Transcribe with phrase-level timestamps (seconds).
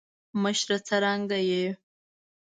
[0.41, 1.65] مشره څرنګه یی.